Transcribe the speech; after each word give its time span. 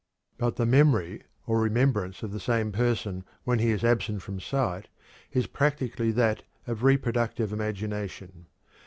But 0.39 0.55
the 0.55 0.65
memory 0.65 1.21
or 1.45 1.61
remembrance 1.61 2.23
of 2.23 2.31
the 2.31 2.39
same 2.39 2.71
person 2.71 3.23
when 3.43 3.59
he 3.59 3.69
is 3.69 3.83
absent 3.83 4.23
from 4.23 4.39
sight 4.39 4.87
is 5.31 5.45
practically 5.45 6.09
that 6.13 6.41
of 6.65 6.81
reproductive 6.81 7.53
imagination. 7.53 8.47